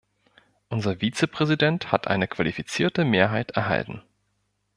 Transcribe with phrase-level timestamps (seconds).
[0.69, 4.01] Unser Vizepräsident hat eine qualifizierte Mehrheit erhalten.